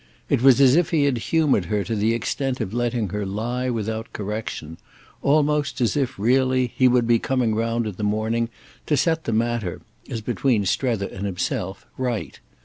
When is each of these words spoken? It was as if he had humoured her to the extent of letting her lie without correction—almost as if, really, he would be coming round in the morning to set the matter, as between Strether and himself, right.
It 0.29 0.41
was 0.41 0.59
as 0.59 0.75
if 0.75 0.89
he 0.89 1.03
had 1.03 1.19
humoured 1.29 1.65
her 1.65 1.83
to 1.83 1.95
the 1.95 2.15
extent 2.15 2.59
of 2.59 2.73
letting 2.73 3.09
her 3.09 3.23
lie 3.23 3.69
without 3.69 4.13
correction—almost 4.13 5.79
as 5.79 5.95
if, 5.95 6.17
really, 6.17 6.73
he 6.75 6.87
would 6.87 7.05
be 7.05 7.19
coming 7.19 7.53
round 7.53 7.85
in 7.85 7.93
the 7.93 8.03
morning 8.03 8.49
to 8.87 8.97
set 8.97 9.25
the 9.25 9.31
matter, 9.31 9.79
as 10.09 10.21
between 10.21 10.65
Strether 10.65 11.05
and 11.05 11.27
himself, 11.27 11.85
right. 11.99 12.39